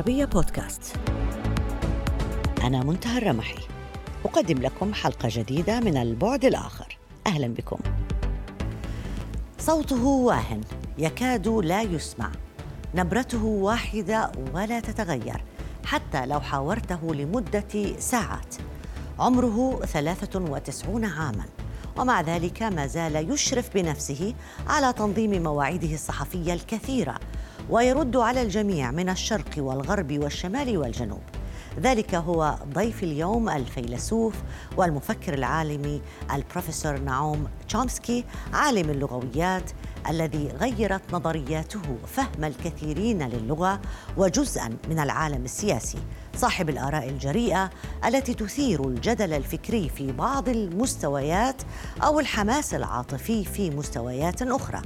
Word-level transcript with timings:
العربية 0.00 0.24
بودكاست. 0.24 0.96
أنا 2.62 2.84
منتهى 2.84 3.18
الرمحي. 3.18 3.58
أقدم 4.24 4.58
لكم 4.58 4.94
حلقة 4.94 5.28
جديدة 5.32 5.80
من 5.80 5.96
البعد 5.96 6.44
الآخر. 6.44 6.98
أهلا 7.26 7.46
بكم. 7.46 7.78
صوته 9.58 10.04
واهن. 10.04 10.60
يكاد 10.98 11.48
لا 11.48 11.82
يسمع. 11.82 12.30
نبرته 12.94 13.44
واحدة 13.44 14.32
ولا 14.54 14.80
تتغير. 14.80 15.44
حتى 15.84 16.26
لو 16.26 16.40
حاورته 16.40 17.14
لمدة 17.14 17.98
ساعات. 17.98 18.54
عمره 19.18 19.80
93 19.84 21.04
عاماً. 21.04 21.44
ومع 21.96 22.20
ذلك 22.20 22.62
ما 22.62 22.86
زال 22.86 23.32
يشرف 23.32 23.74
بنفسه 23.74 24.34
على 24.66 24.92
تنظيم 24.92 25.42
مواعيده 25.42 25.94
الصحفية 25.94 26.54
الكثيرة. 26.54 27.18
ويرد 27.70 28.16
على 28.16 28.42
الجميع 28.42 28.90
من 28.90 29.08
الشرق 29.08 29.50
والغرب 29.58 30.18
والشمال 30.18 30.78
والجنوب. 30.78 31.22
ذلك 31.80 32.14
هو 32.14 32.54
ضيف 32.74 33.02
اليوم 33.02 33.48
الفيلسوف 33.48 34.34
والمفكر 34.76 35.34
العالمي 35.34 36.02
البروفيسور 36.34 36.98
نعوم 36.98 37.46
تشومسكي 37.68 38.24
عالم 38.52 38.90
اللغويات 38.90 39.70
الذي 40.08 40.48
غيرت 40.48 41.02
نظرياته 41.12 41.98
فهم 42.06 42.44
الكثيرين 42.44 43.28
للغة 43.28 43.80
وجزءا 44.16 44.76
من 44.88 44.98
العالم 44.98 45.44
السياسي 45.44 45.98
صاحب 46.36 46.68
الآراء 46.68 47.08
الجريئة 47.08 47.70
التي 48.06 48.34
تثير 48.34 48.88
الجدل 48.88 49.32
الفكري 49.32 49.88
في 49.88 50.12
بعض 50.12 50.48
المستويات 50.48 51.62
أو 52.02 52.20
الحماس 52.20 52.74
العاطفي 52.74 53.44
في 53.44 53.70
مستويات 53.70 54.42
أخرى. 54.42 54.82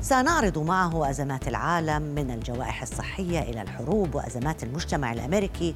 سنعرض 0.00 0.58
معه 0.58 1.10
أزمات 1.10 1.48
العالم 1.48 2.02
من 2.02 2.30
الجوائح 2.30 2.82
الصحية 2.82 3.40
إلى 3.40 3.62
الحروب 3.62 4.14
وأزمات 4.14 4.62
المجتمع 4.62 5.12
الأمريكي 5.12 5.74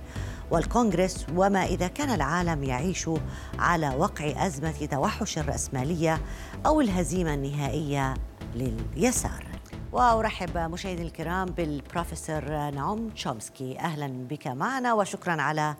والكونغرس 0.51 1.27
وما 1.37 1.65
إذا 1.65 1.89
كان 1.89 2.11
العالم 2.11 2.65
يعيش 2.65 3.11
على 3.59 3.89
وقع 3.98 4.47
أزمة 4.47 4.89
توحش 4.91 5.39
الرأسمالية 5.39 6.20
أو 6.67 6.81
الهزيمة 6.81 7.34
النهائية 7.34 8.15
لليسار. 8.55 9.47
وأرحب 9.93 10.59
مشاهدينا 10.59 11.06
الكرام 11.06 11.47
بالبروفيسور 11.47 12.70
نعوم 12.70 13.09
تشومسكي. 13.09 13.78
أهلا 13.78 14.06
بك 14.06 14.47
معنا 14.47 14.95
وشكرا 14.95 15.43
على 15.43 15.75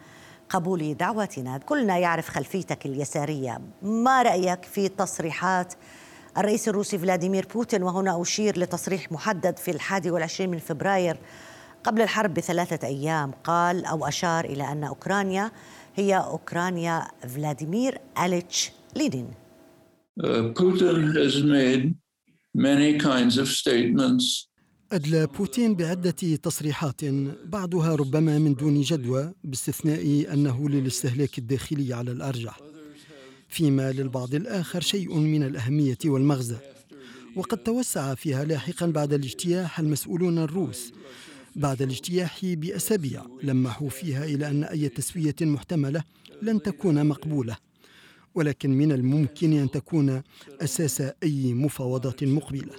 قبول 0.49 0.95
دعوتنا. 0.95 1.59
كلنا 1.59 1.99
يعرف 1.99 2.29
خلفيتك 2.29 2.87
اليسارية. 2.87 3.61
ما 3.83 4.23
رأيك 4.23 4.65
في 4.65 4.89
تصريحات 4.89 5.75
الرئيس 6.39 6.69
الروسي 6.69 6.99
فلاديمير 6.99 7.47
بوتين 7.55 7.83
وهنا 7.83 8.23
أشير 8.23 8.59
لتصريح 8.59 9.13
محدد 9.13 9.57
في 9.57 9.71
الحادي 9.71 10.11
والعشرين 10.11 10.51
من 10.51 10.59
فبراير 10.59 11.17
قبل 11.85 12.03
الحرب 12.03 12.35
بثلاثة 12.35 12.87
أيام. 12.87 13.31
قال 13.31 13.85
أو 13.85 14.09
أشار 14.09 14.45
إلى 14.45 14.73
أن 14.73 14.85
أوكرانيا 14.85 15.51
هي 15.95 16.17
أوكرانيا 16.17 17.09
فلاديمير 17.29 17.99
أليتش 18.25 18.71
لينين. 18.97 19.29
Putin 20.55 21.13
has 21.17 21.43
made 21.43 21.95
many 22.55 22.99
kinds 22.99 23.39
of 23.39 23.49
statements. 23.49 24.49
أدلى 24.93 25.27
بوتين 25.27 25.75
بعدة 25.77 26.37
تصريحات 26.43 27.05
بعضها 27.45 27.95
ربما 27.95 28.39
من 28.39 28.55
دون 28.55 28.81
جدوى 28.81 29.33
باستثناء 29.45 30.33
أنه 30.33 30.69
للاستهلاك 30.69 31.39
الداخلي 31.39 31.95
على 31.95 32.11
الأرجح. 32.11 32.72
فيما 33.53 33.93
للبعض 33.93 34.35
الآخر 34.35 34.81
شيء 34.81 35.19
من 35.19 35.43
الأهمية 35.43 35.99
والمغزى 36.05 36.57
وقد 37.37 37.59
توسع 37.59 38.15
فيها 38.15 38.45
لاحقا 38.45 38.87
بعد 38.87 39.13
الاجتياح 39.13 39.79
المسؤولون 39.79 40.39
الروس. 40.39 40.93
بعد 41.57 41.83
الاجتياح 41.83 42.41
بأسابيع 42.45 43.23
لمحوا 43.43 43.89
فيها 43.89 44.25
إلى 44.25 44.49
أن 44.49 44.65
أي 44.65 44.89
تسوية 44.89 45.35
محتملة 45.41 46.05
لن 46.43 46.63
تكون 46.63 47.07
مقبولة. 47.07 47.57
ولكن 48.35 48.71
من 48.71 48.93
الممكن 48.93 49.53
أن 49.53 49.71
تكون 49.71 50.23
أساس 50.61 51.01
أي 51.23 51.55
مفاوضات 51.55 52.25
مقبلة. 52.25 52.75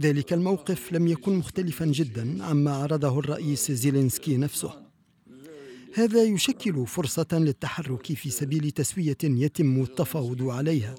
ذلك 0.00 0.32
الموقف 0.32 0.92
لم 0.92 1.08
يكن 1.08 1.36
مختلفا 1.36 1.84
جدا 1.86 2.44
عما 2.44 2.70
عرضه 2.70 3.18
الرئيس 3.18 3.72
زيلينسكي 3.72 4.36
نفسه. 4.36 4.91
هذا 5.94 6.22
يشكل 6.22 6.86
فرصة 6.86 7.26
للتحرك 7.32 8.12
في 8.12 8.30
سبيل 8.30 8.70
تسوية 8.70 9.16
يتم 9.24 9.82
التفاوض 9.82 10.42
عليها. 10.42 10.94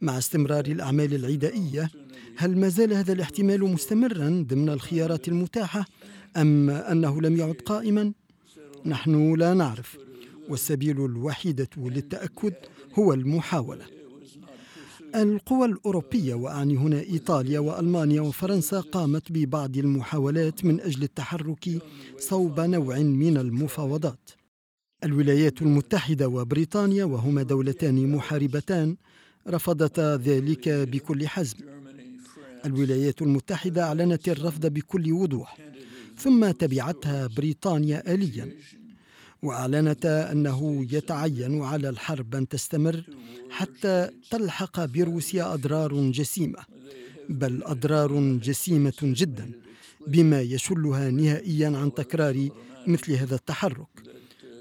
مع 0.00 0.18
استمرار 0.18 0.64
الأعمال 0.66 1.14
العدائية، 1.14 1.90
هل 2.36 2.58
ما 2.58 2.68
زال 2.68 2.92
هذا 2.92 3.12
الاحتمال 3.12 3.60
مستمرا 3.60 4.44
ضمن 4.48 4.68
الخيارات 4.68 5.28
المتاحة 5.28 5.84
أم 6.36 6.70
أنه 6.70 7.20
لم 7.20 7.36
يعد 7.36 7.54
قائما؟ 7.54 8.12
نحن 8.86 9.34
لا 9.34 9.54
نعرف، 9.54 9.98
والسبيل 10.48 11.04
الوحيدة 11.04 11.68
للتأكد 11.76 12.54
هو 12.98 13.12
المحاولة. 13.12 13.99
القوى 15.14 15.66
الأوروبية 15.66 16.34
وأعني 16.34 16.76
هنا 16.76 17.00
إيطاليا 17.00 17.58
وألمانيا 17.60 18.20
وفرنسا 18.20 18.80
قامت 18.80 19.32
ببعض 19.32 19.76
المحاولات 19.76 20.64
من 20.64 20.80
أجل 20.80 21.02
التحرك 21.02 21.82
صوب 22.18 22.60
نوع 22.60 22.98
من 22.98 23.36
المفاوضات. 23.36 24.30
الولايات 25.04 25.62
المتحدة 25.62 26.28
وبريطانيا 26.28 27.04
وهما 27.04 27.42
دولتان 27.42 28.12
محاربتان 28.12 28.96
رفضتا 29.48 30.16
ذلك 30.16 30.68
بكل 30.68 31.28
حزم. 31.28 31.56
الولايات 32.64 33.22
المتحدة 33.22 33.82
أعلنت 33.82 34.28
الرفض 34.28 34.66
بكل 34.66 35.12
وضوح 35.12 35.56
ثم 36.18 36.50
تبعتها 36.50 37.26
بريطانيا 37.26 38.14
آليا. 38.14 38.48
واعلنتا 39.42 40.32
أنه 40.32 40.86
يتعين 40.92 41.62
على 41.62 41.88
الحرب 41.88 42.34
أن 42.34 42.48
تستمر 42.48 43.02
حتى 43.50 44.08
تلحق 44.30 44.84
بروسيا 44.84 45.54
أضرار 45.54 46.10
جسيمة 46.10 46.58
بل 47.28 47.62
أضرار 47.64 48.36
جسيمة 48.36 48.92
جدا 49.02 49.50
بما 50.06 50.40
يشلها 50.40 51.10
نهائيا 51.10 51.68
عن 51.78 51.94
تكرار 51.94 52.48
مثل 52.86 53.12
هذا 53.12 53.34
التحرك. 53.34 53.88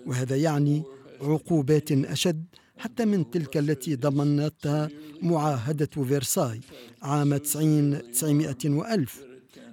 وهذا 0.06 0.36
يعني 0.36 0.84
عقوبات 1.22 1.92
أشد 1.92 2.44
حتى 2.78 3.06
من 3.06 3.32
تلك 3.32 3.58
التي 3.58 3.96
ضمنتها 3.96 4.90
معاهدة 5.22 5.86
فيرساي 5.86 6.60
عام 7.02 7.38
90 7.38 8.12
900 8.12 8.56
وألف 8.66 9.24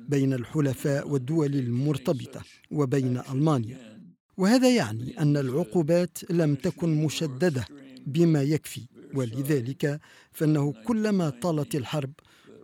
بين 0.09 0.33
الحلفاء 0.33 1.09
والدول 1.09 1.55
المرتبطة 1.55 2.41
وبين 2.71 3.21
ألمانيا. 3.33 3.96
وهذا 4.37 4.71
يعني 4.71 5.21
أن 5.21 5.37
العقوبات 5.37 6.19
لم 6.31 6.55
تكن 6.55 7.05
مشددة 7.05 7.65
بما 8.07 8.43
يكفي 8.43 8.83
ولذلك 9.15 10.01
فإنه 10.33 10.75
كلما 10.87 11.31
طالت 11.31 11.75
الحرب 11.75 12.13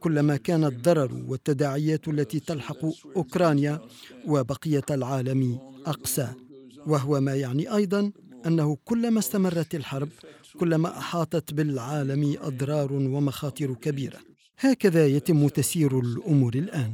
كلما 0.01 0.37
كان 0.37 0.65
الضرر 0.65 1.25
والتداعيات 1.29 2.09
التي 2.09 2.41
تلحق 2.41 2.85
أوكرانيا 3.17 3.81
وبقية 4.27 4.85
العالم 4.91 5.59
أقسى. 5.87 6.29
وهو 6.87 7.21
ما 7.21 7.35
يعني 7.35 7.75
أيضا 7.75 8.13
أنه 8.47 8.77
كلما 8.85 9.19
استمرت 9.19 9.75
الحرب 9.75 10.09
كلما 10.61 10.99
أحاطت 10.99 11.55
بالعالم 11.55 12.37
أضرار 12.41 12.93
ومخاطر 12.93 13.75
كبيرة. 13.75 14.19
هكذا 14.59 15.07
يتم 15.07 15.49
تسيير 15.49 15.99
الأمور 15.99 16.55
الآن. 16.55 16.93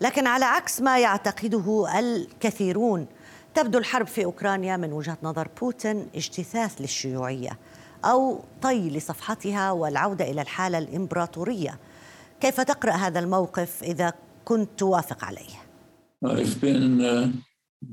لكن 0.00 0.26
على 0.26 0.44
عكس 0.44 0.80
ما 0.80 0.98
يعتقده 0.98 1.98
الكثيرون 1.98 3.06
تبدو 3.54 3.78
الحرب 3.78 4.06
في 4.06 4.24
أوكرانيا 4.24 4.76
من 4.76 4.92
وجهة 4.92 5.18
نظر 5.22 5.48
بوتين 5.60 6.06
اجتثاث 6.14 6.80
للشيوعية 6.80 7.58
أو 8.04 8.40
طي 8.62 8.90
لصفحتها 8.90 9.70
والعودة 9.72 10.30
إلى 10.30 10.42
الحالة 10.42 10.78
الإمبراطورية. 10.78 11.78
كيف 12.40 12.60
تقرأ 12.60 12.92
هذا 12.92 13.20
الموقف 13.20 13.82
إذا 13.82 14.12
كنت 14.44 14.68
توافق 14.78 15.24
عليه؟ 15.24 15.62
I've 16.24 16.60
been 16.60 17.00
a 17.00 17.32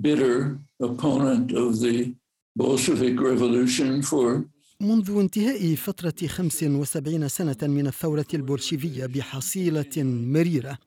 bitter 0.01 0.60
opponent 0.81 1.51
of 1.51 1.80
the 1.80 2.13
Bolshevik 2.56 3.19
revolution 3.22 4.01
for 4.01 4.44
منذ 4.81 5.12
انتهاء 5.12 5.75
فترة 5.75 6.28
75 6.28 7.28
سنة 7.28 7.57
من 7.62 7.88
الثورة 7.88 8.25
البولشيفية 8.33 9.06
بحصيلة 9.06 10.04
مريرة. 10.04 10.78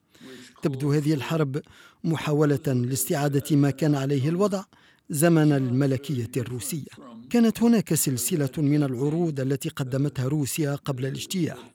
تبدو 0.63 0.91
هذه 0.91 1.13
الحرب 1.13 1.61
محاولة 2.03 2.67
لاستعادة 2.67 3.55
ما 3.55 3.69
كان 3.69 3.95
عليه 3.95 4.29
الوضع 4.29 4.63
زمن 5.09 5.51
الملكية 5.51 6.31
الروسية. 6.37 6.93
كانت 7.29 7.63
هناك 7.63 7.93
سلسلة 7.93 8.49
من 8.57 8.83
العروض 8.83 9.39
التي 9.39 9.69
قدمتها 9.69 10.27
روسيا 10.27 10.75
قبل 10.75 11.05
الاجتياح. 11.05 11.71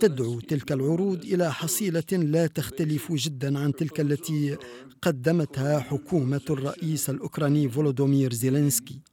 تدعو 0.00 0.40
تلك 0.40 0.72
العروض 0.72 1.24
إلى 1.24 1.52
حصيلة 1.52 2.12
لا 2.12 2.46
تختلف 2.46 3.12
جدا 3.12 3.58
عن 3.58 3.72
تلك 3.72 4.00
التي 4.00 4.56
قدمتها 5.02 5.80
حكومة 5.80 6.46
الرئيس 6.50 7.10
الأوكراني 7.10 7.68
فولودومير 7.68 8.32
زيلينسكي. 8.32 9.11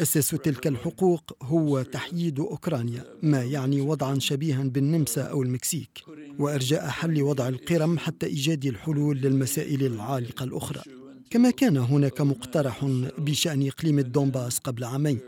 أساس 0.00 0.30
تلك 0.30 0.66
الحقوق 0.66 1.36
هو 1.42 1.82
تحييد 1.82 2.40
أوكرانيا 2.40 3.04
ما 3.22 3.42
يعني 3.42 3.80
وضعا 3.80 4.18
شبيها 4.18 4.62
بالنمسا 4.62 5.22
أو 5.22 5.42
المكسيك 5.42 6.02
وإرجاء 6.38 6.88
حل 6.88 7.22
وضع 7.22 7.48
القرم 7.48 7.98
حتى 7.98 8.26
إيجاد 8.26 8.66
الحلول 8.66 9.16
للمسائل 9.16 9.86
العالقة 9.86 10.44
الأخرى. 10.44 10.82
كما 11.30 11.50
كان 11.50 11.76
هناك 11.76 12.20
مقترح 12.20 12.84
بشأن 13.18 13.66
إقليم 13.66 13.98
الدونباس 13.98 14.58
قبل 14.58 14.84
عامين. 14.84 15.20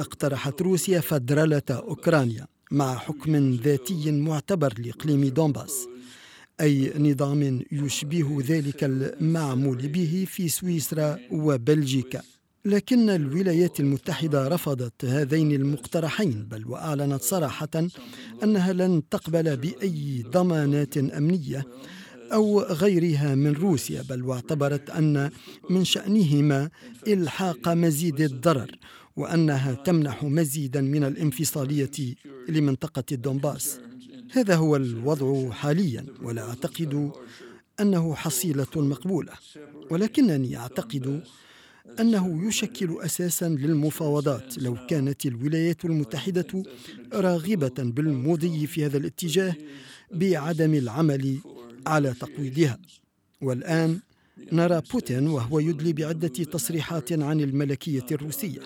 اقترحت 0.00 0.62
روسيا 0.62 1.00
فدرلة 1.00 1.62
أوكرانيا 1.70 2.46
مع 2.70 2.94
حكم 2.94 3.54
ذاتي 3.54 4.10
معتبر 4.12 4.74
لإقليم 4.78 5.24
دونباس 5.24 5.86
أي 6.60 6.92
نظام 6.98 7.62
يشبه 7.72 8.42
ذلك 8.46 8.84
المعمول 8.84 9.88
به 9.88 10.26
في 10.28 10.48
سويسرا 10.48 11.18
وبلجيكا. 11.30 12.22
لكن 12.64 13.10
الولايات 13.10 13.80
المتحدة 13.80 14.48
رفضت 14.48 15.04
هذين 15.04 15.52
المقترحين 15.52 16.46
بل 16.50 16.66
وأعلنت 16.66 17.22
صراحة 17.22 17.88
أنها 18.42 18.72
لن 18.72 19.02
تقبل 19.10 19.56
بأي 19.56 20.24
ضمانات 20.30 20.96
أمنية 20.96 21.66
أو 22.32 22.60
غيرها 22.60 23.34
من 23.34 23.52
روسيا 23.52 24.02
بل 24.02 24.22
واعتبرت 24.22 24.90
أن 24.90 25.30
من 25.70 25.84
شأنهما 25.84 26.70
إلحاق 27.08 27.68
مزيد 27.68 28.20
الضرر 28.20 28.70
وأنها 29.16 29.72
تمنح 29.72 30.24
مزيدا 30.24 30.80
من 30.80 31.04
الانفصالية 31.04 32.14
لمنطقة 32.48 33.04
الدونباس. 33.12 33.80
هذا 34.32 34.56
هو 34.56 34.76
الوضع 34.76 35.50
حاليا 35.50 36.06
ولا 36.22 36.48
أعتقد 36.48 37.12
أنه 37.80 38.14
حصيلة 38.14 38.66
مقبولة 38.76 39.32
ولكنني 39.90 40.56
أعتقد 40.56 41.22
أنه 42.00 42.48
يشكل 42.48 42.96
أساسا 43.00 43.48
للمفاوضات 43.48 44.58
لو 44.58 44.86
كانت 44.86 45.26
الولايات 45.26 45.84
المتحدة 45.84 46.62
راغبة 47.12 47.74
بالمضي 47.78 48.66
في 48.66 48.86
هذا 48.86 48.98
الاتجاه 48.98 49.54
بعدم 50.12 50.74
العمل 50.74 51.38
على 51.86 52.14
تقويضها. 52.20 52.78
والآن 53.40 53.98
نرى 54.52 54.82
بوتين 54.92 55.26
وهو 55.26 55.58
يدلي 55.58 55.92
بعدة 55.92 56.28
تصريحات 56.28 57.12
عن 57.12 57.40
الملكية 57.40 58.06
الروسية. 58.12 58.60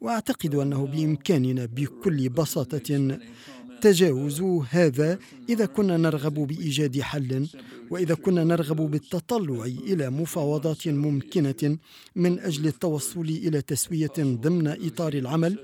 وأعتقد 0.00 0.54
أنه 0.54 0.86
بإمكاننا 0.86 1.66
بكل 1.66 2.28
بساطة 2.28 3.18
تجاوز 3.82 4.42
هذا 4.70 5.18
إذا 5.48 5.66
كنا 5.66 5.96
نرغب 5.96 6.34
بإيجاد 6.34 7.00
حل 7.00 7.48
وإذا 7.90 8.14
كنا 8.14 8.44
نرغب 8.44 8.76
بالتطلع 8.76 9.64
إلى 9.64 10.10
مفاوضات 10.10 10.88
ممكنة 10.88 11.78
من 12.16 12.38
أجل 12.38 12.66
التوصل 12.66 13.20
إلى 13.20 13.62
تسوية 13.62 14.12
ضمن 14.18 14.68
إطار 14.68 15.12
العمل 15.14 15.58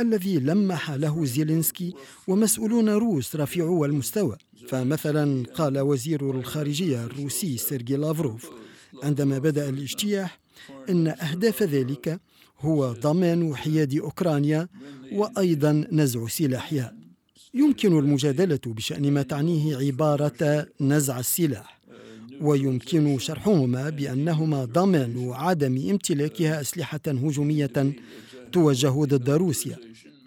الذي 0.00 0.38
لمح 0.38 0.90
له 0.90 1.24
زيلينسكي 1.24 1.94
ومسؤولون 2.28 2.88
روس 2.88 3.36
رفيعو 3.36 3.84
المستوى 3.84 4.36
فمثلا 4.68 5.44
قال 5.54 5.78
وزير 5.78 6.30
الخارجية 6.30 7.04
الروسي 7.04 7.56
سيرجي 7.56 7.96
لافروف 7.96 8.50
عندما 9.02 9.38
بدأ 9.38 9.68
الاجتياح 9.68 10.38
إن 10.88 11.08
أهداف 11.08 11.62
ذلك 11.62 12.20
هو 12.60 12.92
ضمان 12.92 13.56
حياد 13.56 13.98
أوكرانيا 13.98 14.68
وأيضا 15.12 15.84
نزع 15.92 16.26
سلاحها. 16.26 17.01
يمكن 17.54 17.98
المجادلة 17.98 18.60
بشأن 18.66 19.12
ما 19.12 19.22
تعنيه 19.22 19.76
عبارة 19.76 20.66
نزع 20.80 21.18
السلاح 21.20 21.78
ويمكن 22.40 23.18
شرحهما 23.18 23.90
بأنهما 23.90 24.64
ضمان 24.64 25.30
عدم 25.32 25.90
امتلاكها 25.90 26.60
أسلحة 26.60 27.00
هجومية 27.06 27.92
توجه 28.52 29.04
ضد 29.04 29.30
روسيا. 29.30 29.76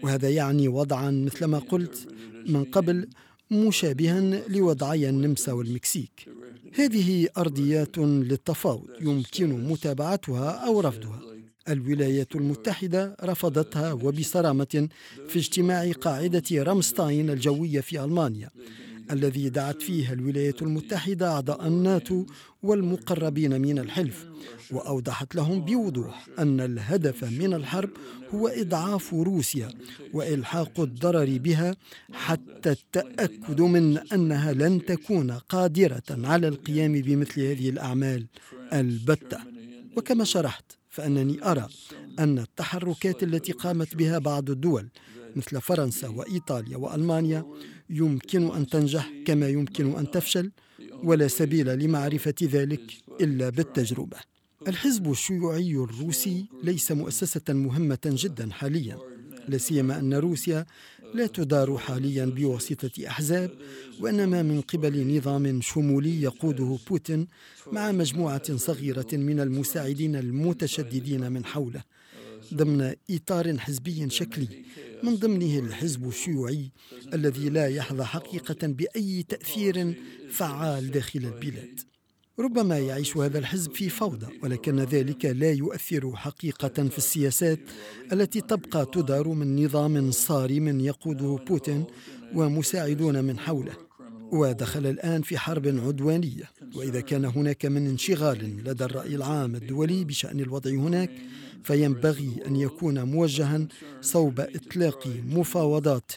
وهذا 0.03 0.29
يعني 0.29 0.67
وضعا 0.67 1.11
مثل 1.11 1.45
ما 1.45 1.59
قلت 1.59 2.07
من 2.47 2.63
قبل 2.63 3.07
مشابها 3.51 4.19
لوضعي 4.47 5.09
النمسا 5.09 5.51
والمكسيك. 5.51 6.27
هذه 6.73 7.27
أرضيات 7.37 7.97
للتفاوض 7.97 8.87
يمكن 9.01 9.67
متابعتها 9.67 10.49
أو 10.49 10.81
رفضها. 10.81 11.34
الولايات 11.69 12.35
المتحدة 12.35 13.15
رفضتها 13.23 13.93
وبصرامة 13.93 14.89
في 15.27 15.39
اجتماع 15.39 15.91
قاعدة 15.91 16.43
رامستاين 16.51 17.29
الجوية 17.29 17.81
في 17.81 18.03
ألمانيا 18.03 18.49
الذي 19.11 19.49
دعت 19.49 19.81
فيه 19.81 20.13
الولايات 20.13 20.61
المتحدة 20.61 21.31
أعضاء 21.31 21.67
الناتو 21.67 22.25
والمقربين 22.63 23.61
من 23.61 23.79
الحلف 23.79 24.25
وأوضحت 24.71 25.35
لهم 25.35 25.65
بوضوح 25.65 26.27
أن 26.39 26.59
الهدف 26.59 27.23
من 27.23 27.53
الحرب 27.53 27.89
هو 28.35 28.47
إضعاف 28.47 29.13
روسيا 29.13 29.69
وإلحاق 30.13 30.79
الضرر 30.79 31.37
بها 31.37 31.75
حتى 32.13 32.71
التأكد 32.71 33.61
من 33.61 33.97
أنها 33.97 34.53
لن 34.53 34.85
تكون 34.85 35.31
قادرة 35.31 36.03
على 36.09 36.47
القيام 36.47 37.01
بمثل 37.01 37.41
هذه 37.41 37.69
الأعمال 37.69 38.25
البتة. 38.73 39.37
وكما 39.97 40.23
شرحت 40.23 40.65
فأنني 40.95 41.51
أرى 41.51 41.67
أن 42.19 42.39
التحركات 42.39 43.23
التي 43.23 43.51
قامت 43.51 43.95
بها 43.95 44.17
بعض 44.17 44.49
الدول 44.49 44.87
مثل 45.35 45.61
فرنسا 45.61 46.07
وإيطاليا 46.07 46.77
وألمانيا 46.77 47.45
يمكن 47.89 48.55
أن 48.55 48.67
تنجح 48.67 49.11
كما 49.25 49.47
يمكن 49.49 49.95
أن 49.95 50.11
تفشل 50.11 50.51
ولا 51.03 51.27
سبيل 51.27 51.79
لمعرفة 51.79 52.35
ذلك 52.43 52.93
إلا 53.21 53.49
بالتجربة. 53.49 54.17
الحزب 54.67 55.11
الشيوعي 55.11 55.71
الروسي 55.75 56.45
ليس 56.63 56.91
مؤسسة 56.91 57.53
مهمة 57.53 57.99
جدا 58.05 58.51
حاليا 58.51 58.97
لا 59.47 59.57
سيما 59.57 59.99
أن 59.99 60.13
روسيا 60.13 60.65
لا 61.15 61.27
تدار 61.27 61.77
حاليا 61.77 62.25
بواسطة 62.25 63.07
أحزاب 63.07 63.51
وإنما 63.99 64.43
من 64.43 64.61
قبل 64.61 65.17
نظام 65.17 65.61
شمولي 65.61 66.21
يقوده 66.21 66.77
بوتين 66.89 67.27
مع 67.71 67.91
مجموعة 67.91 68.55
صغيرة 68.55 69.07
من 69.13 69.39
المساعدين 69.39 70.15
المتشددين 70.15 71.31
من 71.31 71.45
حوله 71.45 71.83
ضمن 72.53 72.93
إطار 73.11 73.57
حزبي 73.57 74.09
شكلي 74.09 74.47
من 75.03 75.15
ضمنه 75.15 75.59
الحزب 75.59 76.07
الشيوعي 76.07 76.71
الذي 77.13 77.49
لا 77.49 77.67
يحظى 77.67 78.03
حقيقة 78.03 78.67
بأي 78.67 79.23
تأثير 79.23 79.93
فعال 80.29 80.91
داخل 80.91 81.19
البلاد. 81.19 81.79
ربما 82.39 82.79
يعيش 82.79 83.17
هذا 83.17 83.39
الحزب 83.39 83.71
في 83.71 83.89
فوضى 83.89 84.27
ولكن 84.43 84.79
ذلك 84.79 85.25
لا 85.25 85.51
يؤثر 85.51 86.15
حقيقة 86.15 86.89
في 86.89 86.97
السياسات 86.97 87.59
التي 88.13 88.41
تبقى 88.41 88.85
تدار 88.85 89.27
من 89.27 89.65
نظام 89.65 90.11
صارم 90.11 90.79
يقوده 90.79 91.39
بوتين 91.47 91.85
ومساعدون 92.33 93.23
من 93.23 93.39
حوله. 93.39 93.73
ودخل 94.31 94.85
الآن 94.85 95.21
في 95.21 95.37
حرب 95.37 95.67
عدوانية 95.67 96.49
وإذا 96.75 97.01
كان 97.01 97.25
هناك 97.25 97.65
من 97.65 97.87
انشغال 97.87 98.63
لدى 98.63 98.83
الرأي 98.83 99.15
العام 99.15 99.55
الدولي 99.55 100.03
بشأن 100.03 100.39
الوضع 100.39 100.71
هناك 100.71 101.11
فينبغي 101.63 102.31
أن 102.47 102.55
يكون 102.55 103.03
موجها 103.03 103.67
صوب 104.01 104.39
إطلاق 104.39 105.07
مفاوضات 105.07 106.11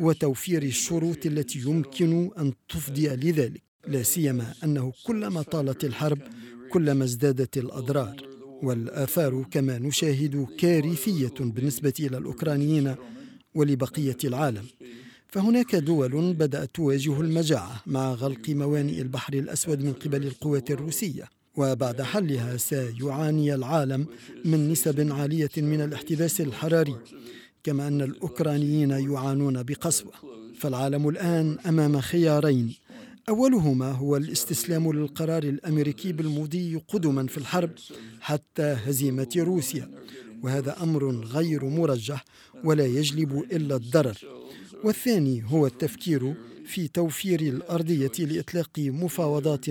وتوفير 0.00 0.62
الشروط 0.62 1.26
التي 1.26 1.58
يمكن 1.58 2.30
أن 2.38 2.52
تفضي 2.68 3.08
لذلك. 3.08 3.71
لا 3.86 4.02
سيما 4.02 4.54
أنه 4.64 4.92
كلما 5.06 5.42
طالت 5.42 5.84
الحرب 5.84 6.18
كلما 6.70 7.04
ازدادت 7.04 7.58
الأضرار. 7.58 8.16
والآثار 8.62 9.44
كما 9.50 9.78
نشاهد 9.78 10.46
كارثية 10.58 11.34
بالنسبة 11.40 11.92
إلى 12.00 12.18
الأوكرانيين 12.18 12.94
ولبقية 13.54 14.16
العالم. 14.24 14.64
فهناك 15.28 15.76
دول 15.76 16.32
بدأت 16.34 16.70
تواجه 16.74 17.20
المجاعة 17.20 17.82
مع 17.86 18.12
غلق 18.12 18.48
موانئ 18.50 19.00
البحر 19.00 19.34
الأسود 19.34 19.84
من 19.84 19.92
قبل 19.92 20.26
القوات 20.26 20.70
الروسية. 20.70 21.24
وبعد 21.56 22.02
حلها 22.02 22.56
سيعاني 22.56 23.54
العالم 23.54 24.06
من 24.44 24.70
نسب 24.70 25.12
عالية 25.12 25.50
من 25.56 25.80
الاحتباس 25.80 26.40
الحراري 26.40 26.96
كما 27.64 27.88
أن 27.88 28.02
الأوكرانيين 28.02 28.90
يعانون 28.90 29.62
بقسوة. 29.62 30.12
فالعالم 30.58 31.08
الآن 31.08 31.58
أمام 31.66 32.00
خيارين 32.00 32.74
أولهما 33.28 33.90
هو 33.90 34.16
الاستسلام 34.16 34.92
للقرار 34.92 35.42
الأمريكي 35.42 36.12
بالمضي 36.12 36.76
قدما 36.88 37.26
في 37.26 37.38
الحرب 37.38 37.70
حتى 38.20 38.62
هزيمة 38.62 39.28
روسيا 39.36 39.90
وهذا 40.42 40.82
أمر 40.82 41.10
غير 41.10 41.64
مرجح 41.64 42.24
ولا 42.64 42.86
يجلب 42.86 43.44
إلا 43.52 43.76
الضرر. 43.76 44.18
والثاني 44.84 45.44
هو 45.46 45.66
التفكير 45.66 46.34
في 46.66 46.88
توفير 46.88 47.40
الأرضية 47.40 48.12
لإطلاق 48.18 48.78
مفاوضات 48.78 49.66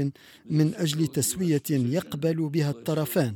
من 0.49 0.73
أجل 0.75 1.07
تسوية 1.07 1.63
يقبل 1.69 2.49
بها 2.49 2.69
الطرفان 2.69 3.35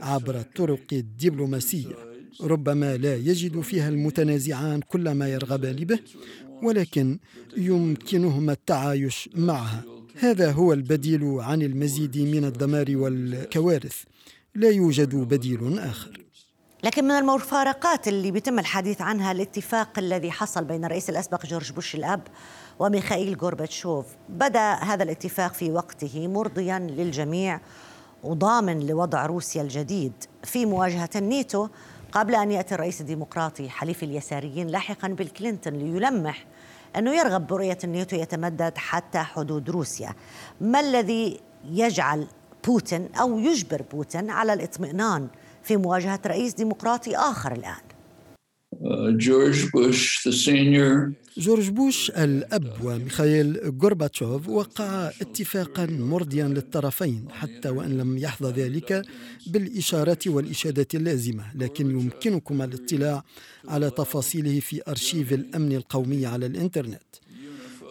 عبر 0.00 0.40
الطرق 0.40 0.86
الدبلوماسية. 0.92 2.16
ربما 2.40 2.96
لا 2.96 3.16
يجد 3.16 3.60
فيها 3.60 3.88
المتنازعان 3.88 4.80
كل 4.80 5.10
ما 5.10 5.28
يرغبان 5.28 5.76
به 5.76 5.98
ولكن 6.62 7.18
يمكنهما 7.56 8.52
التعايش 8.52 9.28
معها. 9.34 9.82
هذا 10.20 10.52
هو 10.52 10.72
البديل 10.72 11.24
عن 11.40 11.62
المزيد 11.62 12.18
من 12.18 12.44
الدمار 12.44 12.96
والكوارث. 12.96 14.02
لا 14.54 14.70
يوجد 14.70 15.14
بديل 15.14 15.78
آخر. 15.78 16.20
لكن 16.84 17.04
من 17.04 17.10
المفارقات 17.10 18.08
اللي 18.08 18.30
بيتم 18.30 18.58
الحديث 18.58 19.00
عنها 19.00 19.32
الاتفاق 19.32 19.98
الذي 19.98 20.30
حصل 20.30 20.64
بين 20.64 20.84
الرئيس 20.84 21.10
الأسبق 21.10 21.46
جورج 21.46 21.72
بوش 21.72 21.94
الأب 21.94 22.22
وميخائيل 22.78 23.36
غورباتشوف. 23.36 24.06
بدأ 24.28 24.74
هذا 24.74 25.02
الاتفاق 25.02 25.54
في 25.54 25.70
وقته 25.70 26.28
مرضيا 26.28 26.78
للجميع 26.78 27.60
وضامن 28.22 28.86
لوضع 28.86 29.26
روسيا 29.26 29.62
الجديد. 29.62 30.12
في 30.44 30.66
مواجهة 30.66 31.10
الناتو 31.16 31.68
قبل 32.16 32.34
أن 32.34 32.50
يأتي 32.50 32.74
الرئيس 32.74 33.00
الديمقراطي 33.00 33.70
حليف 33.70 34.02
اليساريين 34.02 34.66
لاحقا 34.66 35.08
بيل 35.08 35.28
كلينتون 35.28 35.72
ليلمح 35.72 36.44
أنه 36.96 37.14
يرغب 37.14 37.46
برؤية 37.46 37.78
الناتو 37.84 38.16
يتمدد 38.16 38.72
حتى 38.78 39.18
حدود 39.18 39.70
روسيا. 39.70 40.14
ما 40.60 40.80
الذي 40.80 41.40
يجعل 41.64 42.26
بوتين 42.66 43.08
أو 43.14 43.38
يجبر 43.38 43.82
بوتين 43.92 44.30
على 44.30 44.52
الاطمئنان 44.52 45.28
في 45.62 45.76
مواجهة 45.76 46.20
رئيس 46.26 46.54
ديمقراطي 46.54 47.16
آخر 47.16 47.52
الآن؟ 47.52 47.85
جورج 49.08 49.70
بوش 49.70 50.28
جورج 51.38 51.68
بوش 51.68 52.10
الأب 52.10 52.72
وميخائيل 52.84 53.60
غورباتشوف 53.82 54.48
وقعا 54.48 55.12
اتفاقا 55.20 55.86
مرضيا 55.86 56.48
للطرفين 56.48 57.24
حتى 57.30 57.68
وإن 57.68 57.98
لم 57.98 58.18
يحظى 58.18 58.62
ذلك 58.62 59.02
بالإشارات 59.46 60.28
والإشادات 60.28 60.94
اللازمة 60.94 61.44
لكن 61.54 61.90
يمكنكم 61.90 62.62
الاطلاع 62.62 63.24
على 63.68 63.90
تفاصيله 63.90 64.60
في 64.60 64.82
أرشيف 64.88 65.32
الأمن 65.32 65.72
القومي 65.72 66.26
على 66.26 66.46
الإنترنت. 66.46 67.02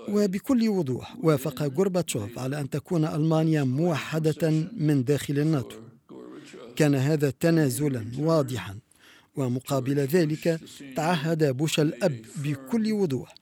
وبكل 0.09 0.69
وضوح 0.69 1.15
وافق 1.23 1.63
غورباتشوف 1.63 2.39
على 2.39 2.61
أن 2.61 2.69
تكون 2.69 3.05
ألمانيا 3.05 3.63
موحدة 3.63 4.49
من 4.77 5.03
داخل 5.03 5.39
الناتو. 5.39 5.75
كان 6.75 6.95
هذا 6.95 7.29
تنازلا 7.29 8.05
واضحا 8.19 8.75
ومقابل 9.37 9.99
ذلك 9.99 10.59
تعهد 10.95 11.57
بوش 11.57 11.79
الأب 11.79 12.19
بكل 12.43 12.91
وضوح 12.93 13.35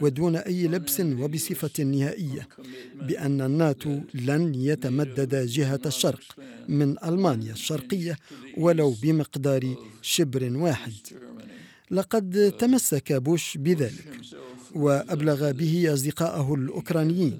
ودون 0.00 0.36
أي 0.36 0.68
لبس 0.68 1.00
وبصفة 1.00 1.84
نهائية 1.84 2.48
بأن 3.02 3.40
الناتو 3.40 4.00
لن 4.14 4.54
يتمدد 4.54 5.46
جهة 5.46 5.80
الشرق 5.86 6.22
من 6.68 6.96
ألمانيا 7.04 7.52
الشرقية 7.52 8.16
ولو 8.56 8.94
بمقدار 9.02 9.74
شبر 10.02 10.56
واحد. 10.56 10.92
لقد 11.90 12.54
تمسك 12.58 13.12
بوش 13.12 13.56
بذلك 13.56 14.20
وأبلغ 14.74 15.50
به 15.50 15.94
أصدقائه 15.94 16.54
الأوكرانيين 16.54 17.38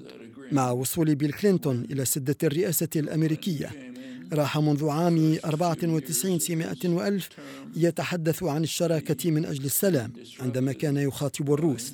مع 0.51 0.71
وصول 0.71 1.15
بيل 1.15 1.33
كلينتون 1.33 1.87
إلى 1.91 2.05
سدة 2.05 2.35
الرئاسة 2.43 2.87
الأمريكية. 2.95 3.90
راح 4.33 4.57
منذ 4.57 4.89
عام 4.89 5.37
94 5.45 6.39
سمائة 6.39 6.89
وألف 6.89 7.29
يتحدث 7.75 8.43
عن 8.43 8.63
الشراكة 8.63 9.31
من 9.31 9.45
أجل 9.45 9.65
السلام 9.65 10.13
عندما 10.39 10.71
كان 10.73 10.97
يخاطب 10.97 11.53
الروس. 11.53 11.93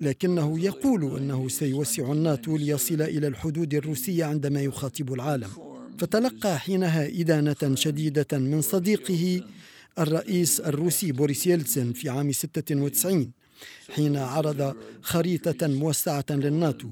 لكنه 0.00 0.60
يقول 0.60 1.16
أنه 1.16 1.48
سيوسع 1.48 2.12
الناتو 2.12 2.56
ليصل 2.56 3.02
إلى 3.02 3.26
الحدود 3.26 3.74
الروسية 3.74 4.24
عندما 4.24 4.62
يخاطب 4.62 5.12
العالم. 5.12 5.48
فتلقى 5.98 6.58
حينها 6.58 7.06
إدانة 7.06 7.74
شديدة 7.74 8.38
من 8.38 8.60
صديقه 8.60 9.40
الرئيس 9.98 10.60
الروسي 10.60 11.12
بوريس 11.12 11.46
يلتسن 11.46 11.92
في 11.92 12.08
عام 12.08 12.32
96 12.32 13.30
حين 13.94 14.16
عرض 14.16 14.76
خريطة 15.02 15.66
موسعة 15.66 16.24
للناتو. 16.30 16.88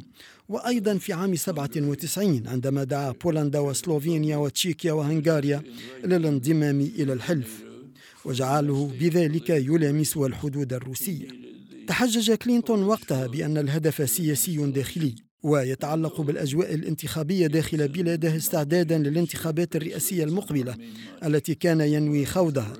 وأيضا 0.48 0.98
في 0.98 1.12
عام 1.12 1.34
97 1.34 2.46
عندما 2.46 2.84
دعا 2.84 3.14
بولندا 3.24 3.58
وسلوفينيا 3.58 4.36
وتشيكيا 4.36 4.92
وهنغاريا 4.92 5.62
للانضمام 6.04 6.80
إلى 6.80 7.12
الحلف 7.12 7.64
وجعله 8.24 8.90
بذلك 9.00 9.50
يلامس 9.50 10.16
الحدود 10.16 10.72
الروسية. 10.72 11.28
تحجج 11.86 12.32
كلينتون 12.32 12.82
وقتها 12.82 13.26
بأن 13.26 13.58
الهدف 13.58 14.10
سياسي 14.10 14.56
داخلي 14.56 15.14
ويتعلق 15.42 16.20
بالأجواء 16.20 16.74
الانتخابية 16.74 17.46
داخل 17.46 17.88
بلاده 17.88 18.36
استعدادا 18.36 18.98
للانتخابات 18.98 19.76
الرئاسية 19.76 20.24
المقبلة 20.24 20.76
التي 21.24 21.54
كان 21.54 21.80
ينوي 21.80 22.24
خوضها 22.26 22.72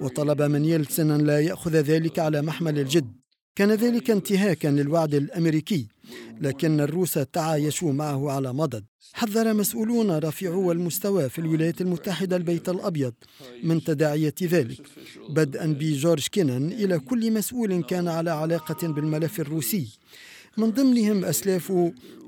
وطلب 0.00 0.42
من 0.42 0.64
يلتسن 0.64 1.10
أن 1.10 1.20
لا 1.26 1.40
يأخذ 1.40 1.76
ذلك 1.76 2.18
على 2.18 2.42
محمل 2.42 2.78
الجد. 2.78 3.19
كان 3.60 3.72
ذلك 3.72 4.10
انتهاكا 4.10 4.68
للوعد 4.68 5.14
الأمريكي 5.14 5.86
لكن 6.40 6.80
الروس 6.80 7.12
تعايشوا 7.12 7.92
معه 7.92 8.30
على 8.30 8.52
مضض. 8.52 8.84
حذر 9.12 9.54
مسؤولون 9.54 10.10
رافعو 10.10 10.72
المستوى 10.72 11.28
في 11.28 11.38
الولايات 11.38 11.80
المتحدة 11.80 12.36
البيت 12.36 12.68
الأبيض 12.68 13.14
من 13.62 13.84
تداعيه 13.84 14.34
ذلك 14.42 14.80
بدءا 15.28 15.66
بجورج 15.66 16.26
كينان 16.26 16.72
إلى 16.72 16.98
كل 16.98 17.32
مسؤول 17.32 17.82
كان 17.82 18.08
على 18.08 18.30
علاقة 18.30 18.88
بالملف 18.88 19.40
الروسي. 19.40 19.98
من 20.60 20.70
ضمنهم 20.70 21.24
أسلاف 21.24 21.72